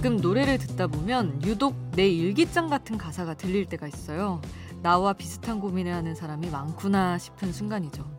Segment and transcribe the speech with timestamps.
[0.00, 4.40] 가끔 노래를 듣다 보면 유독 내 일기장 같은 가사가 들릴 때가 있어요.
[4.80, 8.10] 나와 비슷한 고민을 하는 사람이 많구나 싶은 순간이죠.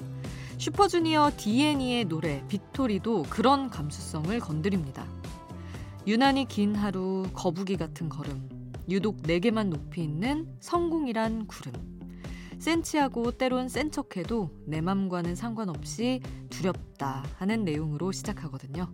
[0.59, 5.07] 슈퍼주니어 DNE의 노래 빅토리도 그런 감수성을 건드립니다.
[6.05, 8.47] 유난히 긴 하루, 거북이 같은 걸음,
[8.87, 11.73] 유독 내게만 높이 있는 성공이란 구름.
[12.59, 18.93] 센치하고 때론 센 척해도 내 맘과는 상관없이 두렵다 하는 내용으로 시작하거든요.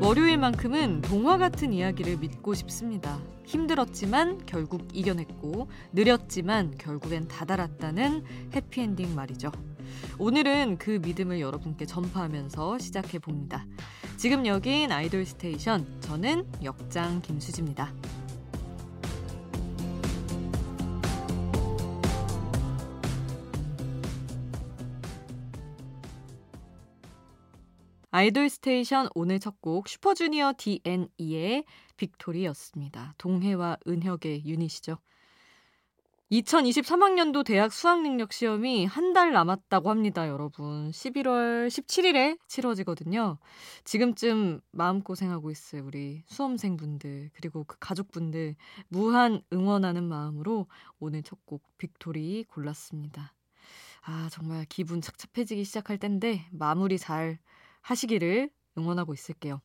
[0.00, 3.20] 월요일만큼은 동화 같은 이야기를 믿고 싶습니다.
[3.44, 9.52] 힘들었지만 결국 이겨냈고 느렸지만 결국엔 다다랐다는 해피엔딩 말이죠.
[10.18, 13.66] 오늘은 그 믿음을 여러분께 전파하면서 시작해 봅니다.
[14.16, 17.92] 지금 여긴 아이돌 스테이션 저는 역장 김수지입니다.
[28.12, 31.64] 아이돌 스테이션 오늘 첫 곡 슈퍼주니어 D&E의
[31.96, 33.14] Victory였습니다.
[33.18, 34.98] 동해와 은혁의 유닛이죠.
[36.30, 40.92] 2023학년도 대학 수학능력 시험이 한 달 남았다고 합니다, 여러분.
[40.92, 43.38] 11월 17일에 치러지거든요.
[43.84, 48.54] 지금쯤 마음고생하고 있어요, 우리 수험생분들, 그리고 그 가족분들.
[48.88, 50.68] 무한 응원하는 마음으로
[51.00, 53.34] 오늘 첫 곡 Victory 골랐습니다.
[54.02, 57.38] 아, 정말 기분 착잡해지기 시작할 텐데, 마무리 잘
[57.82, 59.60] 하시기를 응원하고 있을게요.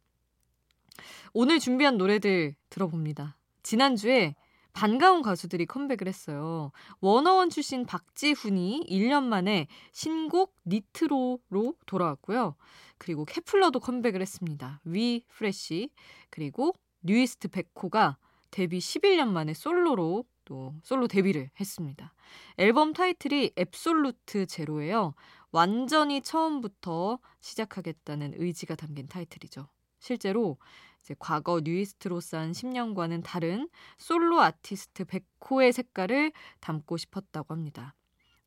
[1.33, 3.37] 오늘 준비한 노래들 들어봅니다.
[3.63, 4.35] 지난주에
[4.73, 6.71] 반가운 가수들이 컴백을 했어요.
[6.99, 12.55] 워너원 출신 박지훈이 1년 만에 신곡 Nitro로 돌아왔고요.
[12.97, 14.81] 그리고 케플러도 컴백을 했습니다.
[14.83, 15.89] We Fresh
[16.29, 18.17] 그리고 뉴이스트 백호가
[18.51, 22.13] 데뷔 11년 만에 솔로로 또 솔로 데뷔를 했습니다.
[22.57, 25.15] 앨범 타이틀이 Absolute Zero예요.
[25.55, 29.69] 완전히 처음부터 시작하겠다는 의지가 담긴 타이틀이죠.
[29.99, 30.57] 실제로
[31.01, 37.95] 이제 과거 뉴이스트로서 한 10년과는 다른 솔로 아티스트 백호의 색깔을 담고 싶었다고 합니다.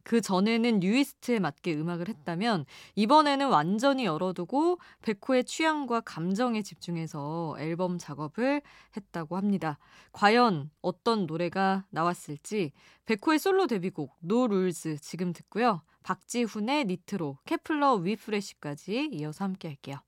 [0.02, 8.60] 그 전에는 뉴이스트에 맞게 음악을 했다면 이번에는 완전히 열어두고 백호의 취향과 감정에 집중해서 앨범 작업을
[8.94, 9.78] 했다고 합니다.
[10.12, 12.72] 과연 어떤 노래가 나왔을지
[13.06, 15.80] 백호의 솔로 데뷔곡 No Rules 지금 듣고요.
[16.02, 19.98] 박지훈의 Nitro, 케플러 We Fresh까지 이어서 함께 할게요.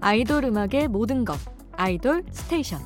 [0.00, 1.36] 아이돌 음악의 모든 것
[1.72, 2.80] 아이돌 스테이션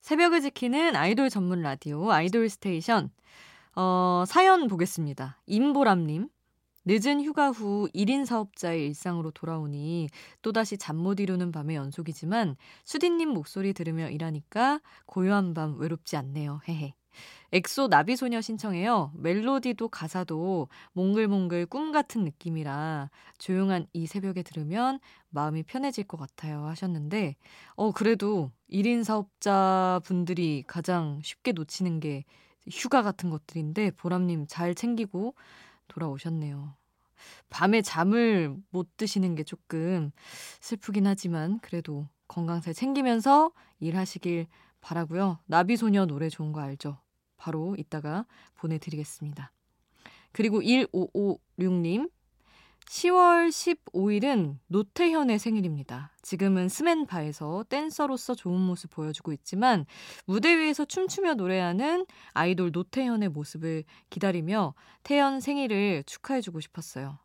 [0.00, 3.10] 새벽을 지키는 아이돌 전문 라디오 아이돌 스테이션
[3.76, 5.38] 어, 사연 보겠습니다.
[5.46, 6.30] 임보람님
[6.88, 10.08] 늦은 휴가 후 1인 사업자의 일상으로 돌아오니
[10.40, 16.60] 또다시 잠 못 이루는 밤의 연속이지만 수디님 목소리 들으며 일하니까 고요한 밤 외롭지 않네요.
[16.66, 16.94] 헤헤.
[17.52, 19.12] 엑소 나비소녀 신청해요.
[19.16, 24.98] 멜로디도 가사도 몽글몽글 꿈 같은 느낌이라 조용한 이 새벽에 들으면
[25.30, 27.36] 마음이 편해질 것 같아요 하셨는데,
[27.76, 32.24] 어, 그래도 1인 사업자 분들이 가장 쉽게 놓치는 게
[32.70, 35.34] 휴가 같은 것들인데, 보람님 잘 챙기고
[35.88, 36.74] 돌아오셨네요.
[37.50, 40.12] 밤에 잠을 못 드시는 게 조금
[40.60, 44.46] 슬프긴 하지만 그래도 건강 잘 챙기면서 일하시길
[44.80, 45.38] 바라고요.
[45.46, 46.98] 나비소녀 노래 좋은 거 알죠?
[47.36, 49.52] 바로 이따가 보내드리겠습니다.
[50.32, 52.10] 그리고 1556님
[52.88, 56.10] 10월 15일은 노태현의 생일입니다.
[56.22, 59.84] 지금은 스맨파에서 댄서로서 좋은 모습 보여주고 있지만
[60.24, 67.18] 무대 위에서 춤추며 노래하는 아이돌 노태현의 모습을 기다리며 태현 생일을 축하해주고 싶었어요.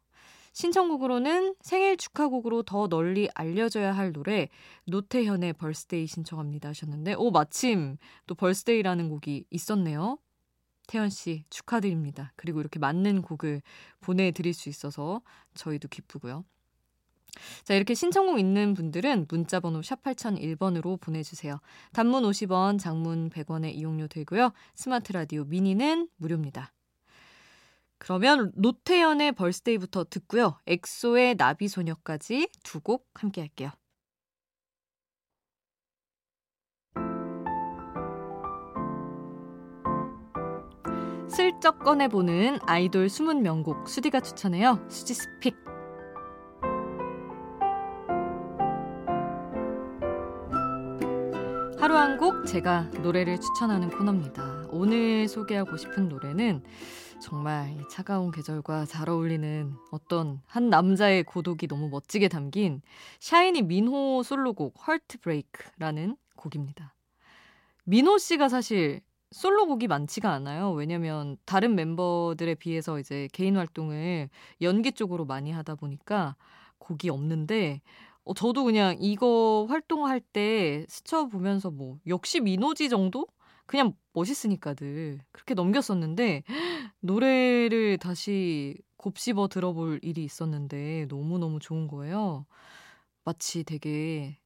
[0.51, 4.49] 신청곡으로는 생일 축하곡으로 더 널리 알려져야 할 노래
[4.85, 10.17] 노태현의 Birthday 신청합니다 하셨는데 오 마침 또 Birthday라는 곡이 있었네요.
[10.87, 12.33] 태현 씨 축하드립니다.
[12.35, 13.61] 그리고 이렇게 맞는 곡을
[14.01, 15.21] 보내드릴 수 있어서
[15.55, 16.43] 저희도 기쁘고요.
[17.63, 21.59] 자, 이렇게 신청곡 있는 분들은 문자번호 샵 8001번으로 보내주세요.
[21.93, 24.51] 단문 50원, 장문 100원의 이용료 들고요.
[24.75, 26.73] 스마트 라디오 미니는 무료입니다.
[27.97, 30.59] 그러면 노태현의 Birthday부터 듣고요.
[30.67, 33.71] 엑소의 나비소녀까지 두 곡 함께 할게요.
[41.35, 44.85] 슬쩍 꺼내보는 아이돌 숨은 명곡 수디가 추천해요.
[44.87, 45.55] 수지 스픽.
[51.79, 54.67] 하루 한 곡 제가 노래를 추천하는 코너입니다.
[54.69, 56.63] 오늘 소개하고 싶은 노래는
[57.19, 62.81] 정말 차가운 계절과 잘 어울리는 어떤 한 남자의 고독이 너무 멋지게 담긴
[63.19, 66.93] 샤이니 민호 솔로곡 헐트 브레이크라는 곡입니다.
[67.85, 69.01] 민호 씨가 사실
[69.33, 70.71] 솔로곡이 많지가 않아요.
[70.71, 74.29] 왜냐면 다른 멤버들에 비해서 이제 개인 활동을
[74.61, 76.35] 연기 쪽으로 많이 하다 보니까
[76.77, 77.81] 곡이 없는데
[78.25, 83.27] 어, 저도 그냥 이거 활동할 때 스쳐 보면서 뭐 역시 민호지 정도?
[83.65, 86.43] 그냥 멋있으니까 늘 그렇게 넘겼었는데
[87.01, 92.45] 노래를 다시 곱씹어 들어볼 일이 있었는데 너무너무 좋은 거예요.
[93.25, 94.37] 마치 되게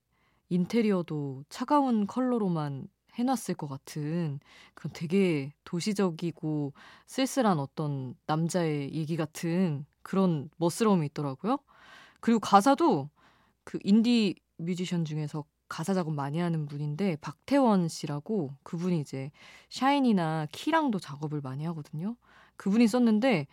[0.50, 2.88] 인테리어도 차가운 컬러로만
[3.18, 4.40] 해놨을 것 같은
[4.74, 6.74] 그런 되게 도시적이고
[7.08, 11.58] 쓸쓸한 어떤 남자의 얘기 같은 그런 멋스러움이 있더라고요.
[12.19, 13.10] 그리고 가사도
[13.64, 19.31] 그 인디 뮤지션 중에서 가사 작업 많이 하는 분인데 박태원 씨라고 그분이 이제
[19.70, 22.16] 샤인이나 키랑도 작업을 많이 하거든요.
[22.56, 23.48] 그분이 썼는데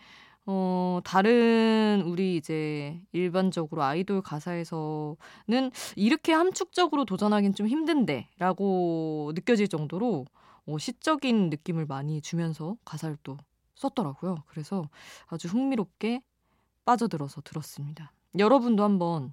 [0.47, 5.17] 어, 다른 우리 이제 일반적으로 아이돌 가사에서는
[5.97, 10.27] 이렇게 함축적으로 도전하긴 좀 힘든데 라고 느껴질 정도로
[10.67, 13.39] 어, 시적인 느낌을 많이 주면서 가사를 또
[13.75, 14.45] 썼더라고요.
[14.47, 14.89] 그래서
[15.27, 16.23] 아주 흥미롭게
[16.85, 18.13] 빠져들어서 들었습니다.
[18.39, 19.33] 여러분도 한번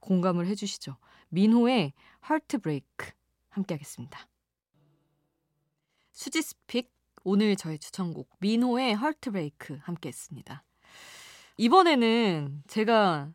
[0.00, 0.96] 공감을 해주시죠.
[1.28, 3.10] 민호의 Heartbreak
[3.48, 4.28] 함께 하겠습니다.
[6.12, 10.64] 수지's pick 오늘 저의 추천곡 민호의 Heartbreak 함께 했습니다.
[11.56, 13.32] 이번에는 제가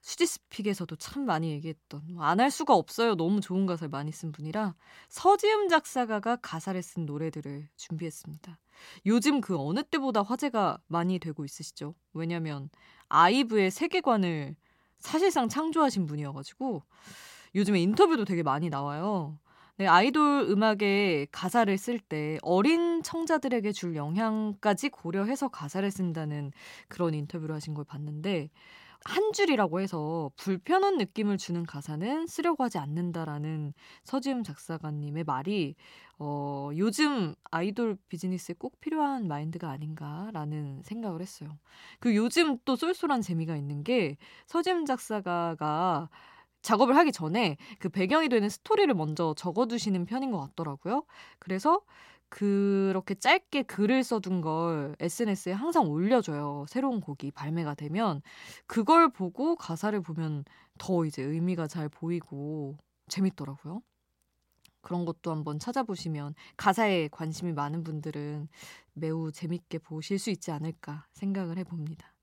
[0.00, 3.14] 수지's pick에서도 참 많이 얘기했던 뭐 안할 수가 없어요.
[3.14, 4.74] 너무 좋은 가사를 많이 쓴 분이라
[5.08, 8.58] 서지음 작사가가 가사를 쓴 노래들을 준비했습니다.
[9.06, 11.94] 요즘 그 어느 때보다 화제가 많이 되고 있으시죠.
[12.12, 12.68] 왜냐면
[13.08, 14.56] 아이브의 세계관을
[14.98, 16.82] 사실상 창조하신 분이어가지고
[17.54, 19.38] 요즘에 인터뷰도 되게 많이 나와요.
[19.76, 26.52] 네, 아이돌 음악에 가사를 쓸 때 어린 청자들에게 줄 영향까지 고려해서 가사를 쓴다는
[26.88, 28.50] 그런 인터뷰를 하신 걸 봤는데
[29.04, 33.74] 한 줄이라고 해서 불편한 느낌을 주는 가사는 쓰려고 하지 않는다라는
[34.04, 35.74] 서지음 작사가님의 말이
[36.20, 41.58] 어, 요즘 아이돌 비즈니스에 꼭 필요한 마인드가 아닌가라는 생각을 했어요.
[41.98, 44.16] 그 요즘 또 쏠쏠한 재미가 있는 게
[44.46, 46.08] 서지음 작사가가
[46.64, 51.04] 작업을 하기 전에 그 배경이 되는 스토리를 먼저 적어두시는 편인 것 같더라고요.
[51.38, 51.82] 그래서
[52.30, 56.64] 그렇게 짧게 글을 써둔 걸 SNS에 항상 올려줘요.
[56.68, 58.22] 새로운 곡이 발매가 되면
[58.66, 60.44] 그걸 보고 가사를 보면
[60.78, 62.76] 더 이제 의미가 잘 보이고
[63.08, 63.82] 재밌더라고요.
[64.80, 68.48] 그런 것도 한번 찾아보시면 가사에 관심이 많은 분들은
[68.94, 72.14] 매우 재밌게 보실 수 있지 않을까 생각을 해봅니다.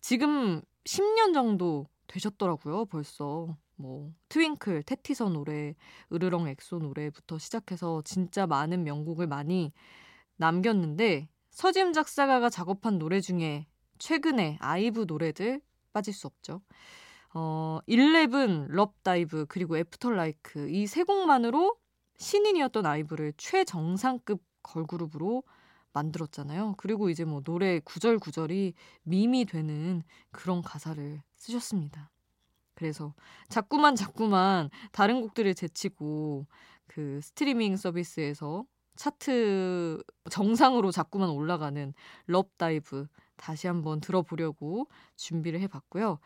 [0.00, 3.56] 지금 10년 정도 되셨더라고요, 벌써.
[3.76, 5.74] 뭐 Twinkle, 태티서 노래,
[6.12, 9.72] 으르렁 엑소 노래부터 시작해서 진짜 많은 명곡을 많이
[10.36, 13.66] 남겼는데 서지음 작사가가 작업한 노래 중에
[13.98, 15.60] 최근에 아이브 노래들
[15.92, 16.60] 빠질 수 없죠.
[17.34, 21.76] 어, 11, LOVE DIVE, 그리고 After LIKE 이 세 곡만으로
[22.18, 25.42] 신인이었던 아이브를 최정상급 걸그룹으로
[25.92, 26.74] 만들었잖아요.
[26.76, 32.10] 그리고 이제 뭐 노래 구절 구절이 밈이 되는 그런 가사를 쓰셨습니다.
[32.74, 33.14] 그래서
[33.48, 36.46] 자꾸만 자꾸만 다른 곡들을 제치고
[36.86, 38.64] 그 스트리밍 서비스에서
[38.96, 41.94] 차트 정상으로 자꾸만 올라가는
[42.26, 46.18] LOVE DIVE 다시 한번 들어보려고 준비를 해봤고요.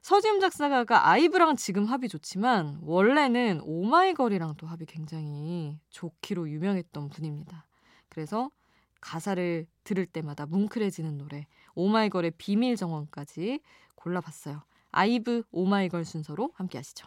[0.00, 7.66] 서지음 작사가가 아이브랑 지금 합이 좋지만 원래는 오마이걸이랑 또 합이 굉장히 좋기로 유명했던 분입니다.
[8.10, 8.50] 그래서
[9.04, 13.60] 가사를 들을 때마다 뭉클해지는 노래 오마이걸의 비밀 정원까지
[13.94, 14.62] 골라봤어요.
[14.90, 17.06] 아이브 오마이걸 순서로 함께 하시죠.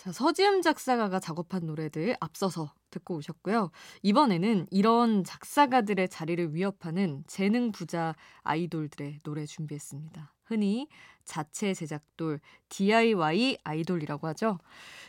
[0.00, 3.70] 자, 서지음 작사가가 작업한 노래들 앞서서 듣고 오셨고요.
[4.00, 10.32] 이번에는 이런 작사가들의 자리를 위협하는 재능 부자 아이돌들의 노래 준비했습니다.
[10.44, 10.88] 흔히
[11.26, 12.40] 자체 제작돌,
[12.70, 14.58] DIY 아이돌이라고 하죠.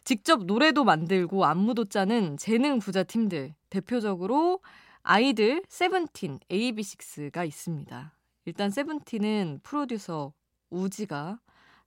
[0.03, 3.55] 직접 노래도 만들고 안무도 짜는 재능 부자 팀들.
[3.69, 4.59] 대표적으로
[5.03, 8.13] 아이들 세븐틴, AB6IX가 있습니다.
[8.43, 10.33] 일단 세븐틴은 프로듀서
[10.69, 11.39] 우지가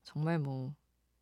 [0.05, 0.73] 정말 뭐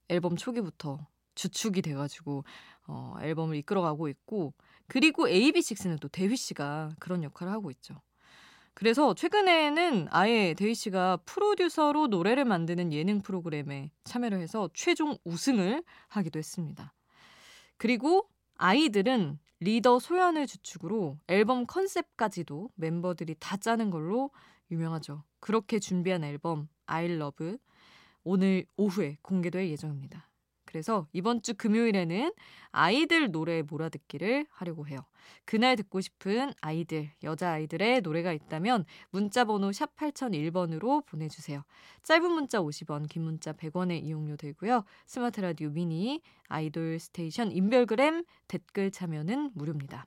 [0.09, 2.45] 앨범 초기부터 주축이 돼가지고
[2.87, 4.55] 어, 앨범을 이끌어가고 있고
[4.87, 8.01] 그리고 AB6IX는 또 대휘 씨가 그런 역할을 하고 있죠.
[8.75, 16.39] 그래서 최근에는 아예 대휘 씨가 프로듀서로 노래를 만드는 예능 프로그램에 참여를 해서 최종 우승을 하기도
[16.39, 16.93] 했습니다.
[17.77, 24.31] 그리고 아이들은 리더 소연을 주축으로 앨범 컨셉까지도 멤버들이 다 짜는 걸로
[24.71, 25.23] 유명하죠.
[25.41, 27.59] 그렇게 준비한 앨범 I Love
[28.25, 30.32] 오늘 오후에 공개될 예정입니다.
[30.73, 32.33] 그래서 이번 주 금요일에는
[32.71, 35.05] 아이들 노래 몰아듣기를 하려고 해요.
[35.45, 41.62] 그날 듣고 싶은 아이들, 여자아이들의 노래가 있다면 문자번호 샵 8001번으로 보내주세요.
[42.05, 44.85] 짧은 문자 50원, 긴 문자 100원의 이용료 들고요.
[45.05, 50.07] 스마트 라디오 미니, 아이돌 스테이션, 인별그램 댓글 참여는 무료입니다.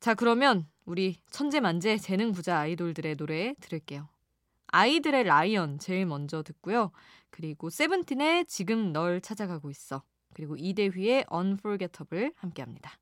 [0.00, 4.08] 자, 그러면 우리 천재만재 재능 부자 아이돌들의 노래 들을게요.
[4.68, 6.92] 아이들의 라이언 제일 먼저 듣고요.
[7.30, 10.02] 그리고 세븐틴의 지금 널 찾아가고 있어.
[10.34, 12.98] 그리고 이대휘의 Unforgettable 함께합니다.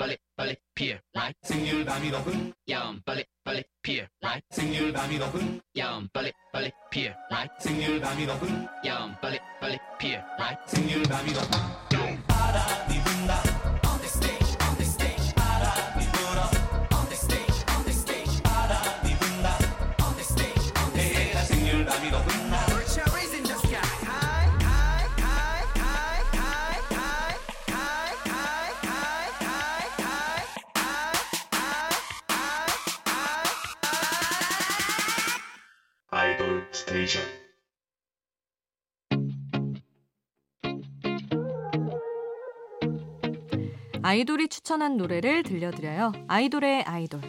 [0.00, 5.60] 빨리 빨리 피어 라이 생률 밤이 높은 야음 빨리 빨리 피어 라이 생률 밤이 높은
[5.76, 11.32] 야음 빨리 빨리 피어 라이 생률 밤이 높은 야음 빨리 빨리 피어 라이 생률 밤이
[11.32, 13.49] 높은 바람이 분다
[44.10, 46.10] 아이돌이 추천한 노래를 들려드려요.
[46.26, 47.20] 아이돌의 아이돌.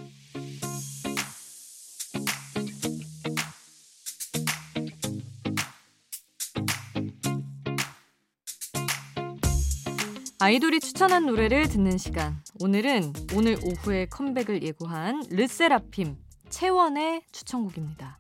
[10.40, 12.42] 아이돌이 추천한 노래를 듣는 시간.
[12.60, 16.16] 오늘은 오늘 오후에 컴백을 예고한 르세라핌
[16.50, 18.18] 채원의 추천곡입니다.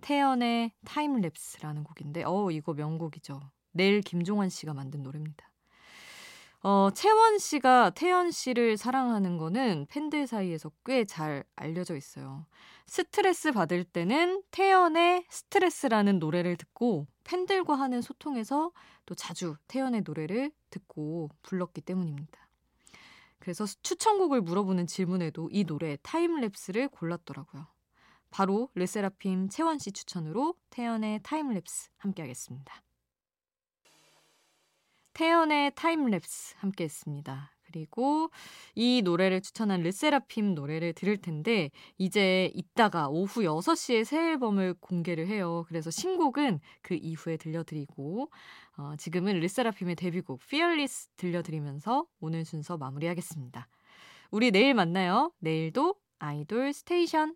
[0.00, 3.40] 태연의 타임랩스라는 곡인데 어 이거 명곡이죠.
[3.70, 5.49] 내일 김종완 씨가 만든 노래입니다.
[6.62, 12.46] 어, 채원 씨가 태연 씨를 사랑하는 거는 팬들 사이에서 꽤 잘 알려져 있어요.
[12.86, 18.72] 스트레스 받을 때는 태연의 스트레스라는 노래를 듣고 팬들과 하는 소통에서
[19.06, 22.48] 또 자주 태연의 노래를 듣고 불렀기 때문입니다.
[23.38, 27.66] 그래서 추천곡을 물어보는 질문에도 이 노래 Time Lapse를 골랐더라고요.
[28.30, 32.82] 바로 르세라핌 채원 씨 추천으로 태연의 Time Lapse 함께 하겠습니다.
[35.12, 37.52] 태연의 Time Lapse 함께 했습니다.
[37.70, 38.30] 그리고
[38.74, 45.64] 이 노래를 추천한 르세라핌 노래를 들을 텐데 이제 이따가 오후 6시에 새 앨범을 공개를 해요.
[45.68, 48.30] 그래서 신곡은 그 이후에 들려드리고
[48.76, 53.68] 어, 지금은 르세라핌의 데뷔곡 Fearless 들려드리면서 오늘 순서 마무리하겠습니다.
[54.30, 55.32] 우리 내일 만나요.
[55.38, 57.34] 내일도 아이돌 스테이션